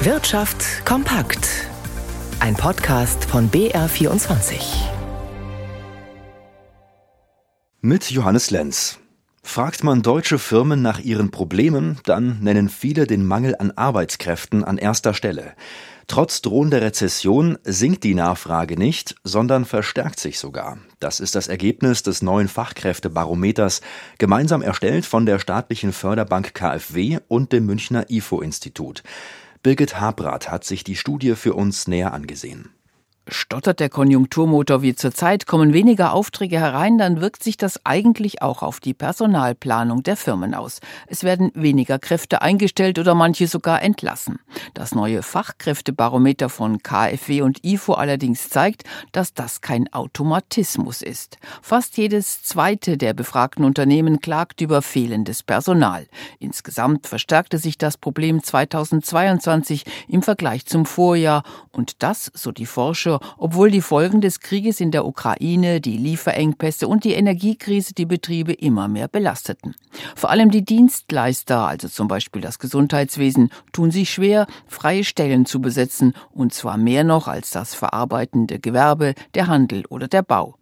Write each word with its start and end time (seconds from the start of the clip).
Wirtschaft 0.00 0.86
kompakt. 0.86 1.66
Ein 2.38 2.54
Podcast 2.54 3.24
von 3.24 3.50
BR24. 3.50 4.60
Mit 7.80 8.08
Johannes 8.08 8.52
Lenz. 8.52 9.00
Fragt 9.42 9.82
man 9.82 10.02
deutsche 10.02 10.38
Firmen 10.38 10.82
nach 10.82 11.00
ihren 11.00 11.32
Problemen, 11.32 11.98
dann 12.04 12.38
nennen 12.40 12.68
viele 12.68 13.08
den 13.08 13.26
Mangel 13.26 13.56
an 13.58 13.72
Arbeitskräften 13.72 14.62
an 14.62 14.78
erster 14.78 15.14
Stelle. 15.14 15.54
Trotz 16.06 16.42
drohender 16.42 16.80
Rezession 16.80 17.58
sinkt 17.64 18.04
die 18.04 18.14
Nachfrage 18.14 18.78
nicht, 18.78 19.16
sondern 19.24 19.64
verstärkt 19.64 20.20
sich 20.20 20.38
sogar. 20.38 20.78
Das 21.00 21.18
ist 21.18 21.34
das 21.34 21.48
Ergebnis 21.48 22.04
des 22.04 22.22
neuen 22.22 22.46
Fachkräftebarometers, 22.46 23.80
gemeinsam 24.18 24.62
erstellt 24.62 25.06
von 25.06 25.26
der 25.26 25.40
staatlichen 25.40 25.92
Förderbank 25.92 26.54
KfW 26.54 27.18
und 27.26 27.52
dem 27.52 27.66
Münchner 27.66 28.08
IFO-Institut. 28.08 29.02
Birgit 29.62 30.00
Habrath 30.00 30.50
hat 30.50 30.64
sich 30.64 30.84
die 30.84 30.96
Studie 30.96 31.34
für 31.34 31.54
uns 31.54 31.88
näher 31.88 32.12
angesehen. 32.12 32.70
Stottert 33.30 33.78
der 33.78 33.90
Konjunkturmotor 33.90 34.80
wie 34.80 34.94
zurzeit, 34.94 35.46
kommen 35.46 35.74
weniger 35.74 36.14
Aufträge 36.14 36.58
herein, 36.58 36.96
dann 36.96 37.20
wirkt 37.20 37.42
sich 37.42 37.58
das 37.58 37.84
eigentlich 37.84 38.40
auch 38.40 38.62
auf 38.62 38.80
die 38.80 38.94
Personalplanung 38.94 40.02
der 40.02 40.16
Firmen 40.16 40.54
aus. 40.54 40.80
Es 41.06 41.24
werden 41.24 41.50
weniger 41.54 41.98
Kräfte 41.98 42.40
eingestellt 42.40 42.98
oder 42.98 43.14
manche 43.14 43.46
sogar 43.46 43.82
entlassen. 43.82 44.38
Das 44.72 44.94
neue 44.94 45.22
Fachkräftebarometer 45.22 46.48
von 46.48 46.82
KfW 46.82 47.42
und 47.42 47.64
IFO 47.64 47.94
allerdings 47.94 48.48
zeigt, 48.48 48.84
dass 49.12 49.34
das 49.34 49.60
kein 49.60 49.92
Automatismus 49.92 51.02
ist. 51.02 51.36
Fast 51.60 51.98
jedes 51.98 52.42
zweite 52.42 52.96
der 52.96 53.12
befragten 53.12 53.64
Unternehmen 53.64 54.20
klagt 54.20 54.62
über 54.62 54.80
fehlendes 54.80 55.42
Personal. 55.42 56.06
Insgesamt 56.38 57.06
verstärkte 57.06 57.58
sich 57.58 57.76
das 57.76 57.98
Problem 57.98 58.42
2022 58.42 59.84
im 60.08 60.22
Vergleich 60.22 60.64
zum 60.64 60.86
Vorjahr 60.86 61.42
und 61.72 62.02
das, 62.02 62.30
so 62.34 62.52
die 62.52 62.66
Forscher, 62.66 63.17
obwohl 63.36 63.70
die 63.70 63.80
Folgen 63.80 64.20
des 64.20 64.40
Krieges 64.40 64.80
in 64.80 64.90
der 64.90 65.06
Ukraine, 65.06 65.80
die 65.80 65.96
Lieferengpässe 65.96 66.88
und 66.88 67.04
die 67.04 67.12
Energiekrise 67.12 67.94
die 67.94 68.06
Betriebe 68.06 68.52
immer 68.52 68.88
mehr 68.88 69.08
belasteten. 69.08 69.74
Vor 70.14 70.30
allem 70.30 70.50
die 70.50 70.64
Dienstleister, 70.64 71.66
also 71.66 71.88
zum 71.88 72.08
Beispiel 72.08 72.42
das 72.42 72.58
Gesundheitswesen, 72.58 73.50
tun 73.72 73.90
sich 73.90 74.10
schwer, 74.10 74.46
freie 74.66 75.04
Stellen 75.04 75.46
zu 75.46 75.60
besetzen, 75.60 76.14
und 76.30 76.52
zwar 76.52 76.76
mehr 76.76 77.04
noch 77.04 77.28
als 77.28 77.50
das 77.50 77.74
verarbeitende 77.74 78.58
Gewerbe, 78.58 79.14
der 79.34 79.46
Handel 79.46 79.84
oder 79.86 80.08
der 80.08 80.22
Bau. 80.22 80.56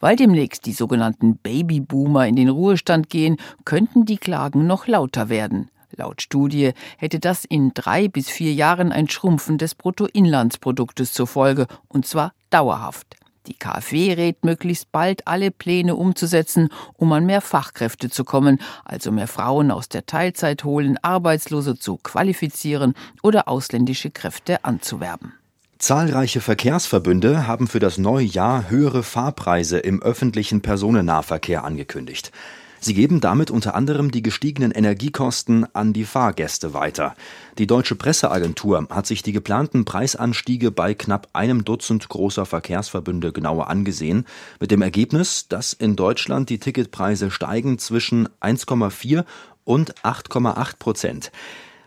Weil 0.00 0.16
demnächst 0.16 0.66
die 0.66 0.72
sogenannten 0.72 1.36
Babyboomer 1.36 2.26
in 2.26 2.36
den 2.36 2.48
Ruhestand 2.48 3.08
gehen, 3.08 3.36
könnten 3.64 4.04
die 4.04 4.18
Klagen 4.18 4.66
noch 4.66 4.86
lauter 4.86 5.28
werden. 5.28 5.70
Laut 5.96 6.22
Studie 6.22 6.72
hätte 6.96 7.20
das 7.20 7.44
in 7.44 7.72
drei 7.74 8.08
bis 8.08 8.28
vier 8.28 8.52
Jahren 8.52 8.92
ein 8.92 9.08
Schrumpfen 9.08 9.58
des 9.58 9.74
Bruttoinlandsproduktes 9.74 11.12
zur 11.12 11.26
Folge, 11.26 11.66
und 11.88 12.06
zwar 12.06 12.32
dauerhaft. 12.50 13.16
Die 13.46 13.54
KfW 13.54 14.12
rät 14.12 14.44
möglichst 14.44 14.92
bald 14.92 15.26
alle 15.26 15.50
Pläne 15.50 15.96
umzusetzen, 15.96 16.68
um 16.94 17.12
an 17.12 17.26
mehr 17.26 17.40
Fachkräfte 17.40 18.08
zu 18.08 18.24
kommen, 18.24 18.60
also 18.84 19.10
mehr 19.10 19.26
Frauen 19.26 19.72
aus 19.72 19.88
der 19.88 20.06
Teilzeit 20.06 20.62
holen, 20.62 20.96
Arbeitslose 21.02 21.76
zu 21.76 21.96
qualifizieren 21.96 22.94
oder 23.22 23.48
ausländische 23.48 24.10
Kräfte 24.10 24.64
anzuwerben. 24.64 25.34
Zahlreiche 25.78 26.40
Verkehrsverbünde 26.40 27.48
haben 27.48 27.66
für 27.66 27.80
das 27.80 27.98
neue 27.98 28.24
Jahr 28.24 28.70
höhere 28.70 29.02
Fahrpreise 29.02 29.80
im 29.80 30.00
öffentlichen 30.00 30.62
Personennahverkehr 30.62 31.64
angekündigt. 31.64 32.30
Sie 32.84 32.94
geben 32.94 33.20
damit 33.20 33.52
unter 33.52 33.76
anderem 33.76 34.10
die 34.10 34.22
gestiegenen 34.22 34.72
Energiekosten 34.72 35.72
an 35.72 35.92
die 35.92 36.04
Fahrgäste 36.04 36.74
weiter. 36.74 37.14
Die 37.56 37.68
Deutsche 37.68 37.94
Presseagentur 37.94 38.88
hat 38.90 39.06
sich 39.06 39.22
die 39.22 39.30
geplanten 39.30 39.84
Preisanstiege 39.84 40.72
bei 40.72 40.92
knapp 40.92 41.28
einem 41.32 41.64
Dutzend 41.64 42.08
großer 42.08 42.44
Verkehrsverbünde 42.44 43.32
genauer 43.32 43.70
angesehen, 43.70 44.26
mit 44.58 44.72
dem 44.72 44.82
Ergebnis, 44.82 45.46
dass 45.46 45.72
in 45.72 45.94
Deutschland 45.94 46.50
die 46.50 46.58
Ticketpreise 46.58 47.30
steigen 47.30 47.78
zwischen 47.78 48.28
1,4 48.40 49.26
und 49.62 49.94
8,8 50.02 50.78
Prozent. 50.80 51.30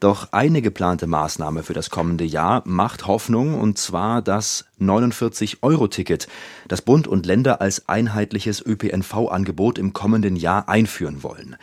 Doch 0.00 0.32
eine 0.32 0.60
geplante 0.60 1.06
Maßnahme 1.06 1.62
für 1.62 1.72
das 1.72 1.88
kommende 1.88 2.24
Jahr 2.24 2.62
macht 2.66 3.06
Hoffnung, 3.06 3.58
und 3.58 3.78
zwar 3.78 4.20
das 4.20 4.66
49-Euro-Ticket, 4.78 6.28
das 6.68 6.82
Bund 6.82 7.08
und 7.08 7.24
Länder 7.24 7.62
als 7.62 7.88
einheitliches 7.88 8.64
ÖPNV-Angebot 8.64 9.78
im 9.78 9.94
kommenden 9.94 10.36
Jahr 10.36 10.68
einführen 10.68 11.22
wollen. 11.22 11.56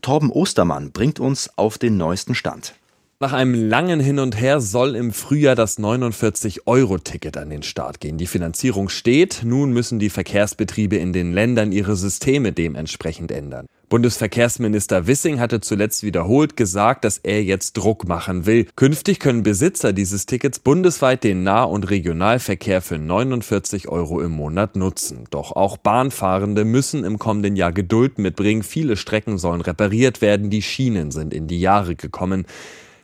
Torben 0.00 0.30
Ostermann 0.30 0.92
bringt 0.92 1.18
uns 1.18 1.50
auf 1.56 1.76
den 1.76 1.96
neuesten 1.96 2.36
Stand. 2.36 2.74
Nach 3.18 3.32
einem 3.32 3.54
langen 3.68 4.00
Hin 4.00 4.18
und 4.18 4.40
Her 4.40 4.60
soll 4.60 4.96
im 4.96 5.12
Frühjahr 5.12 5.54
das 5.54 5.78
49-Euro-Ticket 5.78 7.36
an 7.36 7.50
den 7.50 7.62
Start 7.62 8.00
gehen. 8.00 8.18
Die 8.18 8.26
Finanzierung 8.26 8.88
steht. 8.88 9.42
Nun 9.44 9.72
müssen 9.72 10.00
die 10.00 10.10
Verkehrsbetriebe 10.10 10.96
in 10.96 11.12
den 11.12 11.32
Ländern 11.32 11.70
ihre 11.70 11.94
Systeme 11.94 12.52
dementsprechend 12.52 13.30
ändern. 13.30 13.66
Bundesverkehrsminister 13.92 15.06
Wissing 15.06 15.38
hatte 15.38 15.60
zuletzt 15.60 16.02
wiederholt 16.02 16.56
gesagt, 16.56 17.04
dass 17.04 17.18
er 17.18 17.44
jetzt 17.44 17.74
Druck 17.74 18.08
machen 18.08 18.46
will. 18.46 18.66
Künftig 18.74 19.20
können 19.20 19.42
Besitzer 19.42 19.92
dieses 19.92 20.24
Tickets 20.24 20.60
bundesweit 20.60 21.22
den 21.22 21.42
Nah- 21.42 21.64
und 21.64 21.90
Regionalverkehr 21.90 22.80
für 22.80 22.96
49 22.98 23.88
Euro 23.88 24.22
im 24.22 24.30
Monat 24.30 24.76
nutzen. 24.76 25.24
Doch 25.30 25.52
auch 25.52 25.76
Bahnfahrende 25.76 26.64
müssen 26.64 27.04
im 27.04 27.18
kommenden 27.18 27.54
Jahr 27.54 27.70
Geduld 27.70 28.16
mitbringen. 28.16 28.62
Viele 28.62 28.96
Strecken 28.96 29.36
sollen 29.36 29.60
repariert 29.60 30.22
werden. 30.22 30.48
Die 30.48 30.62
Schienen 30.62 31.10
sind 31.10 31.34
in 31.34 31.46
die 31.46 31.60
Jahre 31.60 31.94
gekommen. 31.94 32.46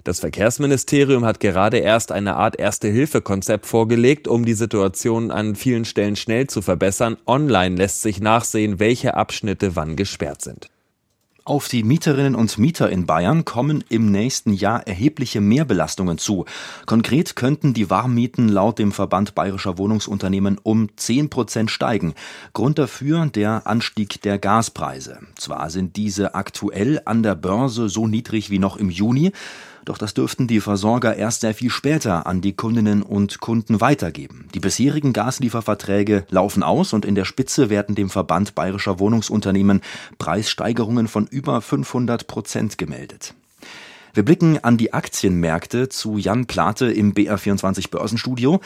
Das 0.05 0.21
Verkehrsministerium 0.21 1.27
hat 1.27 1.39
gerade 1.39 1.77
erst 1.77 2.13
eine 2.13 2.37
Art 2.37 2.59
Erste-Hilfe-Konzept 2.59 3.67
vorgelegt, 3.67 4.27
um 4.27 4.47
die 4.47 4.55
Situation 4.55 5.31
an 5.31 5.55
vielen 5.55 5.85
Stellen 5.85 6.17
schnell 6.17 6.47
zu 6.47 6.63
verbessern. 6.63 7.19
Online 7.27 7.77
lässt 7.77 8.01
sich 8.01 8.23
nachsehen, 8.23 8.81
welche 8.81 9.17
Abschnitte 9.17 9.77
wann 9.77 9.95
gesperrt 9.95 10.41
sind. 10.41 10.71
Auf 11.49 11.69
die 11.69 11.83
Mieterinnen 11.83 12.35
und 12.35 12.59
Mieter 12.59 12.91
in 12.91 13.07
Bayern 13.07 13.47
kommen 13.47 13.83
im 13.89 14.13
nächsten 14.13 14.53
Jahr 14.53 14.87
erhebliche 14.87 15.41
Mehrbelastungen 15.41 16.19
zu. 16.19 16.45
Konkret 16.85 17.37
könnten 17.37 17.73
die 17.73 17.89
Warmmieten 17.89 18.51
laut 18.51 18.79
dem 18.79 18.93
Verband 18.93 19.35
bayerischer 19.35 19.79
Wohnungsunternehmen 19.79 20.59
um 20.63 20.91
10 20.95 21.31
Prozent 21.31 21.71
steigen. 21.71 22.13
Grund 22.53 22.79
dafür 22.79 23.25
der 23.25 23.67
Anstieg 23.67 24.21
der 24.21 24.39
Gaspreise. 24.39 25.21
Zwar 25.37 25.71
sind 25.71 25.97
diese 25.97 26.35
aktuell 26.35 27.01
an 27.07 27.23
der 27.23 27.35
Börse 27.35 27.89
so 27.89 28.07
niedrig 28.07 28.51
wie 28.51 28.59
noch 28.59 28.77
im 28.77 28.91
Juni, 28.91 29.33
doch 29.89 29.99
das 29.99 30.15
dürften 30.15 30.47
die 30.47 30.61
Versorger 30.61 31.17
erst 31.17 31.41
sehr 31.41 31.55
viel 31.55 31.71
später 31.71 32.27
an 32.27 32.41
die 32.41 32.53
Kundinnen 32.53 33.03
und 33.03 33.41
Kunden 33.41 33.81
weitergeben. 33.81 34.49
Die 34.55 34.61
bisherigen 34.61 35.13
Gaslieferverträge 35.13 36.27
laufen 36.31 36.63
aus 36.63 36.93
und 36.93 37.05
in 37.05 37.15
der 37.15 37.25
Spitze 37.25 37.71
werden 37.71 37.95
dem 37.95 38.11
Verband 38.11 38.55
bayerischer 38.55 38.99
Wohnungsunternehmen 38.99 39.81
Preissteigerungen 40.19 41.09
von 41.09 41.27
über 41.27 41.61
500 41.61 42.27
Prozent 42.27 42.77
gemeldet. 42.77 43.35
Wir 44.15 44.25
blicken 44.25 44.63
an 44.65 44.77
die 44.77 44.93
Aktienmärkte 44.93 45.89
zu 45.89 46.19
Jan 46.19 46.47
Plate 46.47 46.91
im 46.91 47.15
BR24 47.15 47.91
Börsenstudio. 47.91 48.61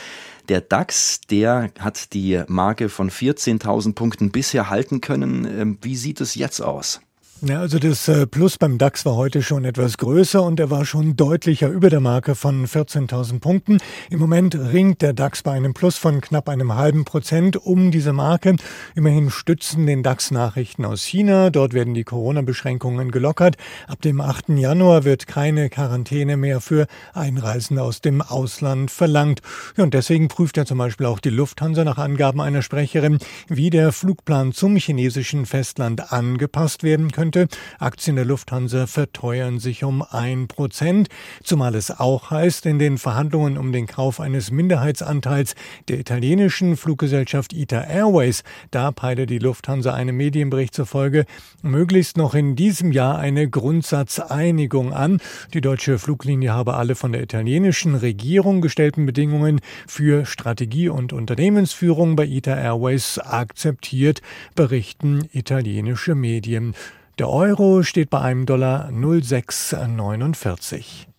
Der 0.48 0.60
DAX, 0.60 1.20
der 1.20 1.70
hat 1.78 2.14
die 2.14 2.42
Marke 2.48 2.88
von 2.88 3.10
14.000 3.10 3.94
Punkten 3.94 4.30
bisher 4.30 4.70
halten 4.70 5.00
können. 5.00 5.44
Ähm, 5.44 5.78
wie 5.82 5.96
sieht 5.96 6.20
es 6.20 6.34
jetzt 6.34 6.60
aus? 6.60 7.00
Ja, 7.44 7.58
also 7.58 7.80
das 7.80 8.06
äh, 8.06 8.24
Plus 8.28 8.56
beim 8.56 8.78
DAX 8.78 9.04
war 9.04 9.16
heute 9.16 9.42
schon 9.42 9.64
etwas 9.64 9.98
größer 9.98 10.40
und 10.44 10.60
er 10.60 10.70
war 10.70 10.84
schon 10.84 11.16
deutlicher 11.16 11.68
über 11.70 11.90
der 11.90 11.98
Marke 11.98 12.36
von 12.36 12.68
14.000 12.68 13.40
Punkten. 13.40 13.78
Im 14.10 14.20
Moment 14.20 14.54
ringt 14.54 15.02
der 15.02 15.12
DAX 15.12 15.42
bei 15.42 15.50
einem 15.50 15.74
Plus 15.74 15.98
von 15.98 16.20
knapp 16.20 16.48
einem 16.48 16.76
halben 16.76 17.04
Prozent 17.04 17.56
um 17.56 17.90
diese 17.90 18.12
Marke. 18.12 18.54
Immerhin 18.94 19.28
stützen 19.28 19.86
den 19.86 20.04
DAX 20.04 20.30
Nachrichten 20.30 20.84
aus 20.84 21.02
China. 21.02 21.50
Dort 21.50 21.74
werden 21.74 21.94
die 21.94 22.04
Corona-Beschränkungen 22.04 23.10
gelockert. 23.10 23.56
Ab 23.88 24.00
dem 24.02 24.20
8. 24.20 24.50
Januar 24.50 25.02
wird 25.02 25.26
keine 25.26 25.68
Quarantäne 25.68 26.36
mehr 26.36 26.60
für 26.60 26.86
Einreisende 27.12 27.82
aus 27.82 28.02
dem 28.02 28.22
Ausland 28.22 28.92
verlangt. 28.92 29.40
Ja, 29.76 29.82
und 29.82 29.94
deswegen 29.94 30.28
prüft 30.28 30.58
ja 30.58 30.64
zum 30.64 30.78
Beispiel 30.78 31.06
auch 31.06 31.18
die 31.18 31.30
Lufthansa 31.30 31.82
nach 31.82 31.98
Angaben 31.98 32.40
einer 32.40 32.62
Sprecherin, 32.62 33.18
wie 33.48 33.70
der 33.70 33.90
Flugplan 33.90 34.52
zum 34.52 34.76
chinesischen 34.76 35.44
Festland 35.44 36.12
angepasst 36.12 36.84
werden 36.84 37.10
könnte 37.10 37.31
könnte. 37.32 37.48
Aktien 37.78 38.16
der 38.16 38.24
Lufthansa 38.24 38.86
verteuern 38.86 39.58
sich 39.58 39.84
um 39.84 40.02
ein 40.02 40.48
Prozent, 40.48 41.08
zumal 41.42 41.74
es 41.74 41.90
auch 41.90 42.30
heißt, 42.30 42.66
in 42.66 42.78
den 42.78 42.98
Verhandlungen 42.98 43.58
um 43.58 43.72
den 43.72 43.86
Kauf 43.86 44.20
eines 44.20 44.50
Minderheitsanteils 44.50 45.54
der 45.88 45.98
italienischen 45.98 46.76
Fluggesellschaft 46.76 47.52
ITA 47.52 47.82
Airways, 47.82 48.44
da 48.70 48.92
peile 48.92 49.26
die 49.26 49.38
Lufthansa 49.38 49.94
einem 49.94 50.16
Medienbericht 50.16 50.74
zufolge 50.74 51.24
möglichst 51.62 52.16
noch 52.16 52.34
in 52.34 52.56
diesem 52.56 52.92
Jahr 52.92 53.18
eine 53.18 53.48
Grundsatzeinigung 53.48 54.92
an. 54.92 55.20
Die 55.54 55.60
deutsche 55.60 55.98
Fluglinie 55.98 56.52
habe 56.52 56.74
alle 56.74 56.94
von 56.94 57.12
der 57.12 57.22
italienischen 57.22 57.94
Regierung 57.94 58.60
gestellten 58.60 59.06
Bedingungen 59.06 59.60
für 59.86 60.26
Strategie 60.26 60.88
und 60.88 61.12
Unternehmensführung 61.12 62.16
bei 62.16 62.26
ITA 62.26 62.56
Airways 62.56 63.18
akzeptiert, 63.18 64.20
berichten 64.54 65.28
italienische 65.32 66.14
Medien. 66.14 66.74
Der 67.18 67.28
Euro 67.28 67.82
steht 67.82 68.08
bei 68.08 68.20
einem 68.20 68.46
Dollar 68.46 68.90
0,649. 68.90 71.11